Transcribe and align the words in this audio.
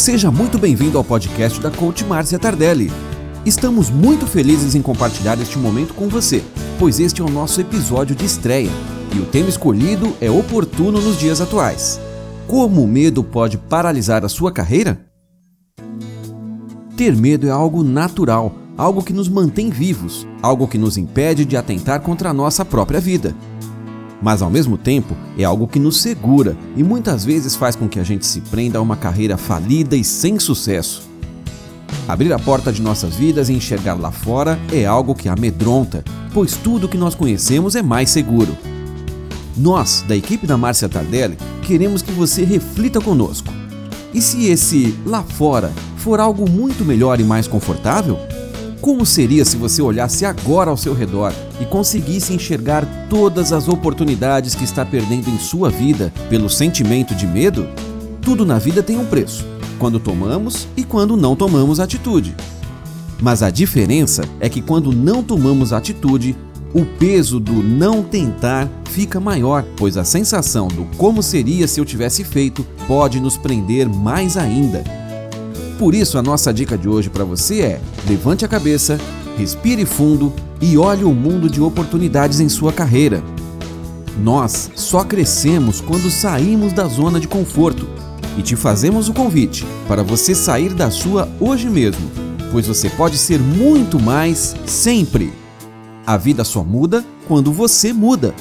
Seja 0.00 0.30
muito 0.30 0.58
bem-vindo 0.58 0.96
ao 0.96 1.04
podcast 1.04 1.60
da 1.60 1.70
Coach 1.70 2.06
Márcia 2.06 2.38
Tardelli. 2.38 2.90
Estamos 3.44 3.90
muito 3.90 4.26
felizes 4.26 4.74
em 4.74 4.80
compartilhar 4.80 5.38
este 5.38 5.58
momento 5.58 5.92
com 5.92 6.08
você, 6.08 6.42
pois 6.78 6.98
este 6.98 7.20
é 7.20 7.24
o 7.24 7.28
nosso 7.28 7.60
episódio 7.60 8.16
de 8.16 8.24
estreia 8.24 8.70
e 9.14 9.18
o 9.18 9.26
tema 9.26 9.50
escolhido 9.50 10.16
é 10.18 10.30
oportuno 10.30 11.02
nos 11.02 11.18
dias 11.18 11.42
atuais. 11.42 12.00
Como 12.46 12.82
o 12.82 12.88
medo 12.88 13.22
pode 13.22 13.58
paralisar 13.58 14.24
a 14.24 14.28
sua 14.30 14.50
carreira? 14.50 15.04
Ter 16.96 17.14
medo 17.14 17.46
é 17.46 17.50
algo 17.50 17.84
natural, 17.84 18.54
algo 18.78 19.02
que 19.02 19.12
nos 19.12 19.28
mantém 19.28 19.68
vivos, 19.68 20.26
algo 20.40 20.66
que 20.66 20.78
nos 20.78 20.96
impede 20.96 21.44
de 21.44 21.58
atentar 21.58 22.00
contra 22.00 22.30
a 22.30 22.34
nossa 22.34 22.64
própria 22.64 23.00
vida 23.00 23.36
mas 24.22 24.42
ao 24.42 24.50
mesmo 24.50 24.76
tempo 24.76 25.16
é 25.38 25.44
algo 25.44 25.66
que 25.66 25.78
nos 25.78 26.00
segura 26.00 26.56
e 26.76 26.82
muitas 26.82 27.24
vezes 27.24 27.56
faz 27.56 27.74
com 27.74 27.88
que 27.88 27.98
a 27.98 28.04
gente 28.04 28.26
se 28.26 28.40
prenda 28.40 28.78
a 28.78 28.82
uma 28.82 28.96
carreira 28.96 29.36
falida 29.36 29.96
e 29.96 30.04
sem 30.04 30.38
sucesso. 30.38 31.08
Abrir 32.06 32.32
a 32.32 32.38
porta 32.38 32.72
de 32.72 32.82
nossas 32.82 33.14
vidas 33.14 33.48
e 33.48 33.52
enxergar 33.52 33.94
lá 33.94 34.10
fora 34.10 34.58
é 34.72 34.84
algo 34.84 35.14
que 35.14 35.28
amedronta, 35.28 36.04
pois 36.32 36.54
tudo 36.56 36.88
que 36.88 36.98
nós 36.98 37.14
conhecemos 37.14 37.76
é 37.76 37.82
mais 37.82 38.10
seguro. 38.10 38.56
Nós, 39.56 40.04
da 40.06 40.16
equipe 40.16 40.46
da 40.46 40.56
Márcia 40.56 40.88
Tardelli, 40.88 41.36
queremos 41.62 42.02
que 42.02 42.12
você 42.12 42.44
reflita 42.44 43.00
conosco. 43.00 43.48
E 44.12 44.20
se 44.20 44.46
esse 44.46 44.98
lá 45.06 45.22
fora 45.22 45.72
for 45.96 46.18
algo 46.18 46.48
muito 46.48 46.84
melhor 46.84 47.20
e 47.20 47.24
mais 47.24 47.46
confortável? 47.46 48.18
Como 48.80 49.04
seria 49.04 49.44
se 49.44 49.58
você 49.58 49.82
olhasse 49.82 50.24
agora 50.24 50.70
ao 50.70 50.76
seu 50.76 50.94
redor 50.94 51.34
e 51.60 51.66
conseguisse 51.66 52.32
enxergar 52.32 52.86
todas 53.10 53.52
as 53.52 53.68
oportunidades 53.68 54.54
que 54.54 54.64
está 54.64 54.86
perdendo 54.86 55.28
em 55.28 55.38
sua 55.38 55.68
vida 55.68 56.10
pelo 56.30 56.48
sentimento 56.48 57.14
de 57.14 57.26
medo? 57.26 57.68
Tudo 58.22 58.46
na 58.46 58.58
vida 58.58 58.82
tem 58.82 58.98
um 58.98 59.04
preço, 59.04 59.44
quando 59.78 60.00
tomamos 60.00 60.66
e 60.78 60.82
quando 60.82 61.14
não 61.14 61.36
tomamos 61.36 61.78
atitude. 61.78 62.34
Mas 63.20 63.42
a 63.42 63.50
diferença 63.50 64.22
é 64.40 64.48
que 64.48 64.62
quando 64.62 64.92
não 64.92 65.22
tomamos 65.22 65.74
atitude, 65.74 66.34
o 66.72 66.86
peso 66.86 67.38
do 67.38 67.62
não 67.62 68.02
tentar 68.02 68.66
fica 68.86 69.20
maior, 69.20 69.62
pois 69.76 69.98
a 69.98 70.04
sensação 70.04 70.68
do 70.68 70.86
como 70.96 71.22
seria 71.22 71.68
se 71.68 71.80
eu 71.80 71.84
tivesse 71.84 72.24
feito 72.24 72.66
pode 72.88 73.20
nos 73.20 73.36
prender 73.36 73.86
mais 73.90 74.38
ainda. 74.38 74.99
Por 75.80 75.94
isso, 75.94 76.18
a 76.18 76.22
nossa 76.22 76.52
dica 76.52 76.76
de 76.76 76.86
hoje 76.90 77.08
para 77.08 77.24
você 77.24 77.62
é: 77.62 77.80
levante 78.06 78.44
a 78.44 78.48
cabeça, 78.48 79.00
respire 79.38 79.86
fundo 79.86 80.30
e 80.60 80.76
olhe 80.76 81.04
o 81.04 81.14
mundo 81.14 81.48
de 81.48 81.58
oportunidades 81.58 82.38
em 82.38 82.50
sua 82.50 82.70
carreira. 82.70 83.24
Nós 84.22 84.70
só 84.74 85.02
crescemos 85.02 85.80
quando 85.80 86.10
saímos 86.10 86.74
da 86.74 86.86
zona 86.86 87.18
de 87.18 87.26
conforto 87.26 87.88
e 88.36 88.42
te 88.42 88.56
fazemos 88.56 89.08
o 89.08 89.14
convite 89.14 89.64
para 89.88 90.02
você 90.02 90.34
sair 90.34 90.74
da 90.74 90.90
sua 90.90 91.26
hoje 91.40 91.70
mesmo, 91.70 92.10
pois 92.52 92.66
você 92.66 92.90
pode 92.90 93.16
ser 93.16 93.40
muito 93.40 93.98
mais 93.98 94.54
sempre. 94.66 95.32
A 96.06 96.18
vida 96.18 96.44
só 96.44 96.62
muda 96.62 97.02
quando 97.26 97.50
você 97.54 97.90
muda. 97.90 98.34